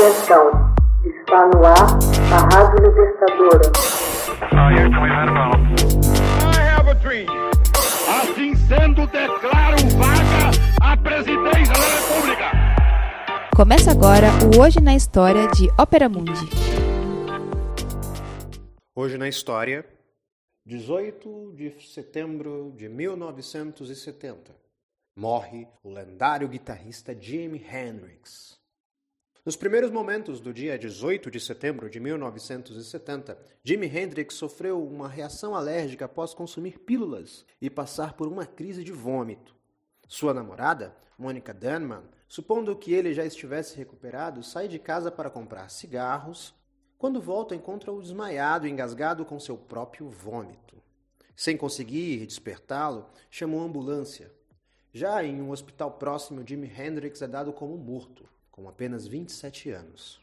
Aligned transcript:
Atenção, 0.00 0.74
está 1.04 1.46
no 1.48 1.62
ar 1.62 1.98
a 2.32 2.54
Rádio 2.54 2.88
Libertadora. 2.88 3.70
Assim 8.08 8.54
sendo, 8.56 9.06
declaro 9.08 9.76
vaga 9.98 10.50
a 10.80 10.96
presidência 10.96 11.74
da 11.74 11.86
República. 11.98 12.50
Começa 13.54 13.90
agora 13.90 14.28
o 14.56 14.62
Hoje 14.62 14.80
na 14.80 14.94
História 14.96 15.46
de 15.48 15.68
Ópera 15.78 16.08
Mundi. 16.08 16.32
Hoje 18.96 19.18
na 19.18 19.28
História, 19.28 19.84
18 20.64 21.52
de 21.54 21.78
setembro 21.92 22.72
de 22.74 22.88
1970, 22.88 24.50
morre 25.14 25.68
o 25.84 25.92
lendário 25.92 26.48
guitarrista 26.48 27.14
Jimi 27.14 27.62
Hendrix. 27.70 28.59
Nos 29.50 29.56
primeiros 29.56 29.90
momentos 29.90 30.38
do 30.38 30.54
dia 30.54 30.78
18 30.78 31.28
de 31.28 31.40
setembro 31.40 31.90
de 31.90 31.98
1970, 31.98 33.36
Jimi 33.64 33.88
Hendrix 33.88 34.34
sofreu 34.34 34.80
uma 34.80 35.08
reação 35.08 35.56
alérgica 35.56 36.04
após 36.04 36.32
consumir 36.32 36.78
pílulas 36.78 37.44
e 37.60 37.68
passar 37.68 38.12
por 38.12 38.28
uma 38.28 38.46
crise 38.46 38.84
de 38.84 38.92
vômito. 38.92 39.52
Sua 40.06 40.32
namorada, 40.32 40.96
Monica 41.18 41.52
Dunman, 41.52 42.04
supondo 42.28 42.76
que 42.76 42.94
ele 42.94 43.12
já 43.12 43.24
estivesse 43.24 43.76
recuperado, 43.76 44.40
sai 44.44 44.68
de 44.68 44.78
casa 44.78 45.10
para 45.10 45.28
comprar 45.28 45.68
cigarros. 45.68 46.54
Quando 46.96 47.20
volta, 47.20 47.52
encontra-o 47.52 48.00
desmaiado 48.00 48.68
engasgado 48.68 49.24
com 49.24 49.40
seu 49.40 49.58
próprio 49.58 50.08
vômito. 50.08 50.80
Sem 51.34 51.56
conseguir 51.56 52.24
despertá-lo, 52.24 53.10
chamou 53.28 53.62
ambulância. 53.62 54.30
Já 54.92 55.24
em 55.24 55.42
um 55.42 55.50
hospital 55.50 55.90
próximo, 55.94 56.46
Jimi 56.46 56.72
Hendrix 56.72 57.20
é 57.20 57.26
dado 57.26 57.52
como 57.52 57.76
morto 57.76 58.28
com 58.60 58.68
apenas 58.68 59.06
27 59.06 59.70
anos, 59.70 60.20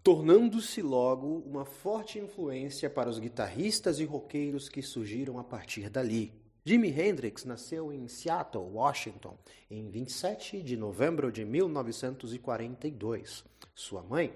tornando-se 0.00 0.80
logo 0.80 1.42
uma 1.44 1.64
forte 1.64 2.20
influência 2.20 2.88
para 2.88 3.10
os 3.10 3.18
guitarristas 3.18 3.98
e 3.98 4.04
roqueiros 4.04 4.68
que 4.68 4.80
surgiram 4.80 5.40
a 5.40 5.44
partir 5.44 5.90
dali. 5.90 6.32
Jimi 6.64 6.88
Hendrix 6.88 7.44
nasceu 7.44 7.92
em 7.92 8.06
Seattle, 8.06 8.62
Washington, 8.62 9.36
em 9.68 9.90
27 9.90 10.62
de 10.62 10.76
novembro 10.76 11.32
de 11.32 11.44
1942. 11.44 13.44
Sua 13.74 14.04
mãe 14.04 14.32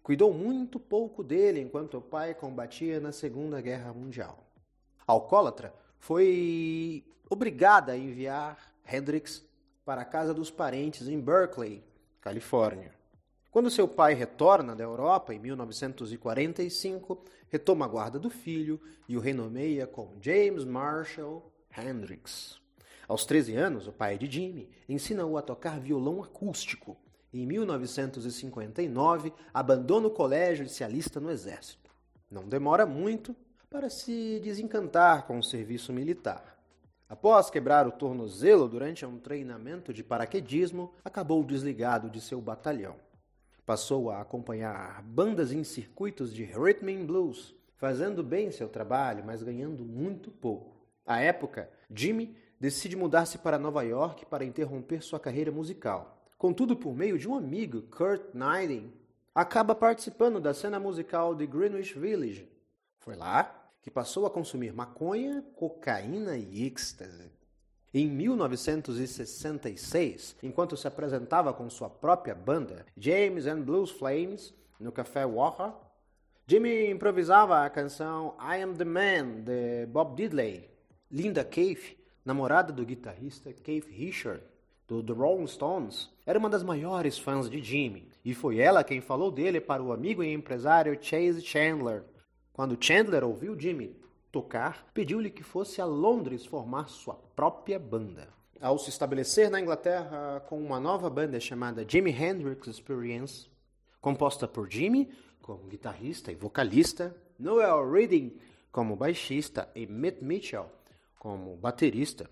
cuidou 0.00 0.32
muito 0.32 0.78
pouco 0.78 1.24
dele 1.24 1.60
enquanto 1.60 1.98
o 1.98 2.02
pai 2.02 2.32
combatia 2.32 3.00
na 3.00 3.10
Segunda 3.10 3.60
Guerra 3.60 3.92
Mundial. 3.92 4.46
Alcoólatra, 5.04 5.74
foi 5.98 7.02
obrigada 7.28 7.90
a 7.92 7.96
enviar 7.96 8.72
Hendrix 8.86 9.44
para 9.84 10.02
a 10.02 10.04
casa 10.04 10.32
dos 10.32 10.50
parentes 10.50 11.08
em 11.08 11.20
Berkeley, 11.20 11.82
Califórnia. 12.24 12.90
Quando 13.50 13.70
seu 13.70 13.86
pai 13.86 14.14
retorna 14.14 14.74
da 14.74 14.82
Europa 14.82 15.34
em 15.34 15.38
1945, 15.38 17.22
retoma 17.50 17.84
a 17.84 17.88
guarda 17.88 18.18
do 18.18 18.30
filho 18.30 18.80
e 19.06 19.14
o 19.14 19.20
renomeia 19.20 19.86
como 19.86 20.16
James 20.22 20.64
Marshall 20.64 21.52
Hendrix. 21.76 22.58
Aos 23.06 23.26
13 23.26 23.56
anos, 23.56 23.86
o 23.86 23.92
pai 23.92 24.16
de 24.16 24.24
Jimmy 24.24 24.70
ensina-o 24.88 25.36
a 25.36 25.42
tocar 25.42 25.78
violão 25.78 26.22
acústico. 26.22 26.96
Em 27.30 27.44
1959, 27.44 29.30
abandona 29.52 30.06
o 30.06 30.10
colégio 30.10 30.64
e 30.64 30.70
se 30.70 30.82
alista 30.82 31.20
no 31.20 31.30
exército. 31.30 31.90
Não 32.30 32.48
demora 32.48 32.86
muito 32.86 33.36
para 33.68 33.90
se 33.90 34.40
desencantar 34.42 35.26
com 35.26 35.38
o 35.38 35.42
serviço 35.42 35.92
militar. 35.92 36.58
Após 37.08 37.50
quebrar 37.50 37.86
o 37.86 37.92
tornozelo 37.92 38.68
durante 38.68 39.04
um 39.04 39.18
treinamento 39.18 39.92
de 39.92 40.02
paraquedismo, 40.02 40.94
acabou 41.04 41.44
desligado 41.44 42.08
de 42.08 42.20
seu 42.20 42.40
batalhão. 42.40 42.96
Passou 43.66 44.10
a 44.10 44.20
acompanhar 44.20 45.02
bandas 45.02 45.52
em 45.52 45.62
circuitos 45.64 46.32
de 46.32 46.44
rhythm 46.44 46.88
and 46.88 47.04
blues, 47.04 47.54
fazendo 47.76 48.22
bem 48.22 48.50
seu 48.50 48.68
trabalho, 48.68 49.22
mas 49.24 49.42
ganhando 49.42 49.84
muito 49.84 50.30
pouco. 50.30 50.74
À 51.06 51.20
época, 51.20 51.70
Jimmy 51.94 52.36
decide 52.58 52.96
mudar-se 52.96 53.36
para 53.38 53.58
Nova 53.58 53.82
York 53.82 54.24
para 54.26 54.44
interromper 54.44 55.02
sua 55.02 55.20
carreira 55.20 55.52
musical. 55.52 56.24
Contudo, 56.38 56.74
por 56.76 56.94
meio 56.94 57.18
de 57.18 57.28
um 57.28 57.34
amigo, 57.34 57.82
Kurt 57.82 58.34
Nighting, 58.34 58.92
acaba 59.34 59.74
participando 59.74 60.40
da 60.40 60.54
cena 60.54 60.80
musical 60.80 61.34
de 61.34 61.46
Greenwich 61.46 61.98
Village. 61.98 62.48
Foi 62.98 63.14
lá 63.14 63.63
que 63.84 63.90
passou 63.90 64.24
a 64.24 64.30
consumir 64.30 64.72
maconha, 64.72 65.44
cocaína 65.54 66.38
e 66.38 66.66
êxtase. 66.66 67.30
Em 67.92 68.08
1966, 68.08 70.36
enquanto 70.42 70.74
se 70.74 70.88
apresentava 70.88 71.52
com 71.52 71.68
sua 71.68 71.90
própria 71.90 72.34
banda, 72.34 72.86
James 72.96 73.46
and 73.46 73.60
Blues 73.60 73.90
Flames, 73.90 74.54
no 74.80 74.90
Café 74.90 75.26
Walker, 75.26 75.70
Jimmy 76.46 76.90
improvisava 76.90 77.62
a 77.62 77.68
canção 77.68 78.34
I 78.40 78.62
Am 78.62 78.74
the 78.74 78.86
Man 78.86 79.42
de 79.44 79.84
Bob 79.86 80.16
Diddley. 80.16 80.70
Linda 81.10 81.44
Cave, 81.44 81.98
namorada 82.24 82.72
do 82.72 82.86
guitarrista 82.86 83.52
Keith 83.52 83.90
Richard, 83.90 84.42
do 84.88 85.02
The 85.02 85.12
Rolling 85.12 85.46
Stones, 85.46 86.08
era 86.24 86.38
uma 86.38 86.48
das 86.48 86.62
maiores 86.62 87.18
fãs 87.18 87.50
de 87.50 87.62
Jimmy, 87.62 88.08
e 88.24 88.32
foi 88.34 88.60
ela 88.60 88.82
quem 88.82 89.02
falou 89.02 89.30
dele 89.30 89.60
para 89.60 89.82
o 89.82 89.92
amigo 89.92 90.24
e 90.24 90.32
empresário 90.32 90.98
Chase 91.00 91.42
Chandler, 91.42 92.02
quando 92.54 92.78
Chandler 92.80 93.22
ouviu 93.24 93.58
Jimmy 93.58 93.94
tocar, 94.30 94.86
pediu-lhe 94.94 95.28
que 95.28 95.42
fosse 95.42 95.80
a 95.80 95.84
Londres 95.84 96.46
formar 96.46 96.88
sua 96.88 97.16
própria 97.34 97.80
banda. 97.80 98.28
Ao 98.60 98.78
se 98.78 98.90
estabelecer 98.90 99.50
na 99.50 99.60
Inglaterra 99.60 100.38
com 100.48 100.64
uma 100.64 100.78
nova 100.78 101.10
banda 101.10 101.40
chamada 101.40 101.84
Jimi 101.86 102.12
Hendrix 102.12 102.68
Experience, 102.68 103.48
composta 104.00 104.46
por 104.46 104.70
Jimmy 104.70 105.10
como 105.42 105.66
guitarrista 105.66 106.30
e 106.30 106.36
vocalista, 106.36 107.12
Noel 107.38 107.90
Reading 107.90 108.38
como 108.70 108.94
baixista 108.94 109.68
e 109.74 109.84
Mitt 109.84 110.24
Mitchell 110.24 110.70
como 111.18 111.56
baterista, 111.56 112.30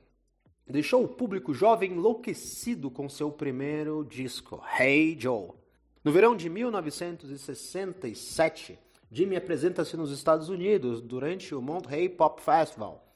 deixou 0.65 1.03
o 1.03 1.09
público 1.09 1.53
jovem 1.53 1.95
enlouquecido 1.95 2.93
com 2.93 3.09
seu 3.09 3.33
primeiro 3.33 4.05
disco, 4.05 4.63
Hey 4.79 5.17
Joe. 5.19 5.51
No 6.05 6.13
verão 6.13 6.37
de 6.37 6.49
1967, 6.49 8.79
Jimmy 9.15 9.37
apresenta-se 9.37 9.95
nos 9.95 10.11
Estados 10.11 10.49
Unidos 10.49 11.03
durante 11.03 11.55
o 11.55 11.61
Monterey 11.61 12.09
Pop 12.09 12.41
Festival. 12.41 13.15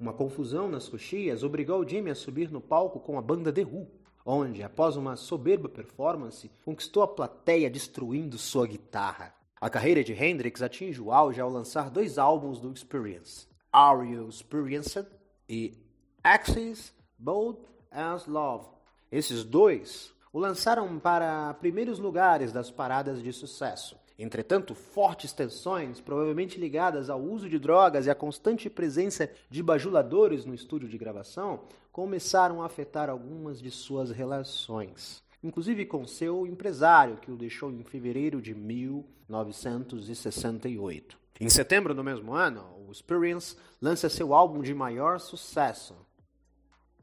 Uma 0.00 0.14
confusão 0.14 0.66
nas 0.66 0.88
coxias 0.88 1.42
obrigou 1.42 1.86
Jimmy 1.86 2.08
a 2.08 2.14
subir 2.14 2.50
no 2.50 2.58
palco 2.58 2.98
com 2.98 3.18
a 3.18 3.20
banda 3.20 3.52
The 3.52 3.64
Who, 3.64 3.86
onde, 4.24 4.62
após 4.62 4.96
uma 4.96 5.14
soberba 5.14 5.68
performance, 5.68 6.50
conquistou 6.64 7.02
a 7.02 7.08
plateia 7.08 7.68
destruindo 7.68 8.38
sua 8.38 8.66
guitarra. 8.66 9.34
A 9.60 9.68
carreira 9.68 10.02
de 10.02 10.14
Hendrix 10.14 10.62
atinge 10.62 11.02
o 11.02 11.12
auge 11.12 11.38
ao 11.38 11.50
lançar 11.50 11.90
dois 11.90 12.16
álbuns 12.16 12.58
do 12.58 12.72
Experience, 12.72 13.46
Are 13.70 14.10
You 14.10 14.26
Experienced 14.26 15.06
e 15.46 15.76
Axis 16.22 16.94
Bold 17.18 17.58
as 17.90 18.26
Love. 18.26 18.68
Esses 19.12 19.44
dois 19.44 20.13
o 20.34 20.38
lançaram 20.40 20.98
para 20.98 21.54
primeiros 21.54 21.98
lugares 22.00 22.50
das 22.50 22.68
paradas 22.68 23.22
de 23.22 23.32
sucesso. 23.32 23.96
Entretanto, 24.18 24.74
fortes 24.74 25.32
tensões, 25.32 26.00
provavelmente 26.00 26.58
ligadas 26.58 27.08
ao 27.08 27.22
uso 27.22 27.48
de 27.48 27.56
drogas 27.56 28.06
e 28.06 28.10
à 28.10 28.16
constante 28.16 28.68
presença 28.68 29.30
de 29.48 29.62
bajuladores 29.62 30.44
no 30.44 30.52
estúdio 30.52 30.88
de 30.88 30.98
gravação, 30.98 31.60
começaram 31.92 32.62
a 32.62 32.66
afetar 32.66 33.08
algumas 33.08 33.62
de 33.62 33.70
suas 33.70 34.10
relações, 34.10 35.22
inclusive 35.40 35.86
com 35.86 36.04
seu 36.04 36.48
empresário, 36.48 37.18
que 37.18 37.30
o 37.30 37.36
deixou 37.36 37.70
em 37.70 37.84
fevereiro 37.84 38.42
de 38.42 38.56
1968. 38.56 41.16
Em 41.40 41.48
setembro 41.48 41.94
do 41.94 42.02
mesmo 42.02 42.34
ano, 42.34 42.64
o 42.88 42.90
Experience 42.90 43.56
lança 43.80 44.08
seu 44.08 44.34
álbum 44.34 44.62
de 44.62 44.74
maior 44.74 45.20
sucesso, 45.20 45.94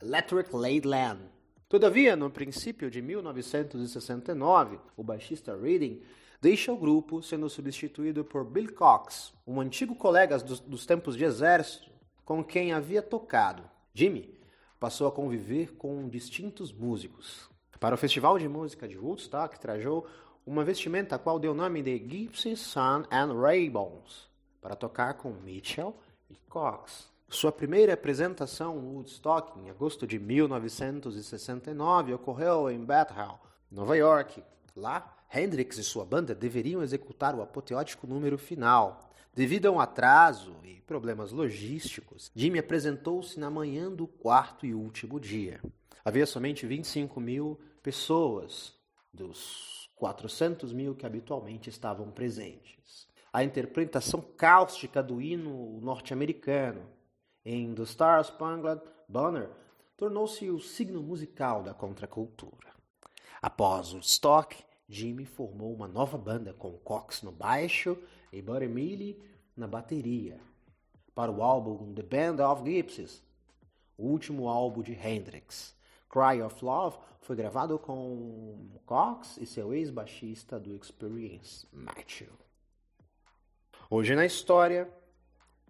Electric 0.02 0.54
Ladyland. 0.54 1.22
Todavia, 1.72 2.18
no 2.18 2.30
princípio 2.30 2.92
de 2.92 3.02
1969, 3.02 4.78
o 4.98 5.02
baixista 5.02 5.56
Reading 5.56 6.02
deixa 6.42 6.70
o 6.70 6.76
grupo, 6.76 7.24
sendo 7.24 7.50
substituído 7.50 8.26
por 8.26 8.44
Bill 8.44 8.74
Cox, 8.74 9.34
um 9.48 9.62
antigo 9.62 9.96
colega 9.96 10.38
dos, 10.38 10.60
dos 10.60 10.86
tempos 10.86 11.16
de 11.16 11.24
exército 11.24 11.90
com 12.26 12.44
quem 12.44 12.74
havia 12.74 13.02
tocado. 13.02 13.64
Jimmy 13.94 14.38
passou 14.82 15.08
a 15.08 15.14
conviver 15.14 15.72
com 15.76 16.10
distintos 16.10 16.74
músicos. 16.74 17.50
Para 17.80 17.96
o 17.96 17.98
Festival 17.98 18.38
de 18.38 18.50
Música 18.50 18.86
de 18.86 18.98
Woodstock, 18.98 19.58
trajou 19.58 20.06
uma 20.46 20.66
vestimenta 20.66 21.16
a 21.16 21.20
qual 21.20 21.40
deu 21.40 21.54
o 21.54 21.56
nome 21.56 21.82
de 21.82 21.98
Gypsy 21.98 22.58
Sun 22.58 23.06
and 23.10 23.34
Rainbows, 23.40 24.30
para 24.62 24.76
tocar 24.76 25.14
com 25.14 25.30
Mitchell 25.30 25.96
e 26.30 26.36
Cox. 26.50 27.10
Sua 27.34 27.50
primeira 27.50 27.94
apresentação 27.94 28.78
Woodstock, 28.78 29.58
em 29.58 29.70
agosto 29.70 30.06
de 30.06 30.20
1969, 30.20 32.14
ocorreu 32.14 32.70
em 32.70 32.84
Bethel, 32.84 33.40
Nova 33.72 33.96
York. 33.96 34.44
Lá, 34.76 35.18
Hendrix 35.34 35.78
e 35.78 35.84
sua 35.84 36.04
banda 36.04 36.36
deveriam 36.36 36.84
executar 36.84 37.34
o 37.34 37.42
apoteótico 37.42 38.06
número 38.06 38.38
final. 38.38 39.10
Devido 39.34 39.68
a 39.68 39.72
um 39.72 39.80
atraso 39.80 40.58
e 40.62 40.82
problemas 40.82 41.32
logísticos, 41.32 42.30
Jimmy 42.36 42.60
apresentou-se 42.60 43.40
na 43.40 43.50
manhã 43.50 43.90
do 43.90 44.08
quarto 44.08 44.66
e 44.66 44.74
último 44.74 45.18
dia. 45.18 45.62
Havia 46.04 46.26
somente 46.26 46.68
25 46.68 47.22
mil 47.22 47.58
pessoas 47.82 48.76
dos 49.14 49.90
400 49.96 50.74
mil 50.74 50.94
que 50.94 51.06
habitualmente 51.06 51.70
estavam 51.70 52.12
presentes. 52.12 53.08
A 53.32 53.42
interpretação 53.42 54.20
cáustica 54.20 55.02
do 55.02 55.22
hino 55.22 55.80
norte-americano 55.80 57.00
em 57.46 57.74
The 57.74 57.86
Star 57.86 58.24
Spangled 58.24 58.82
Banner 59.08 59.50
tornou-se 59.98 60.50
o 60.50 60.60
signo 60.60 61.02
musical 61.02 61.64
da 61.64 61.74
contracultura. 61.74 62.72
Após 63.42 63.94
o 63.94 64.00
Stock, 64.00 64.56
Jimmy 64.88 65.26
formou 65.26 65.74
uma 65.74 65.88
nova 65.88 66.18
banda 66.18 66.54
com 66.54 66.72
Cox 66.80 67.22
no 67.22 67.32
baixo 67.32 67.98
e 68.32 68.42
Buddy 68.42 68.68
Mealy 68.68 69.24
na 69.56 69.68
bateria. 69.68 70.40
Para 71.14 71.32
o 71.32 71.44
álbum 71.44 71.94
The 71.94 72.04
Band 72.04 72.46
of 72.46 72.64
Gypsies, 72.64 73.24
o 73.98 74.08
último 74.08 74.48
álbum 74.48 74.82
de 74.82 74.94
Hendrix, 74.94 75.76
Cry 76.10 76.42
of 76.42 76.64
Love 76.64 76.98
foi 77.22 77.36
gravado 77.36 77.80
com 77.80 78.70
Cox 78.86 79.38
e 79.38 79.46
seu 79.46 79.74
ex-baixista 79.74 80.60
do 80.60 80.76
Experience, 80.76 81.68
Matthew. 81.72 82.30
Hoje 83.90 84.16
na 84.16 84.26
história, 84.26 84.92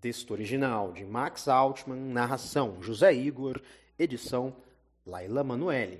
texto 0.01 0.31
original 0.31 0.91
de 0.91 1.05
Max 1.05 1.47
Altman, 1.47 2.11
narração 2.11 2.81
José 2.81 3.13
Igor, 3.13 3.61
edição 3.99 4.55
Laila 5.05 5.43
Manuelle. 5.43 5.99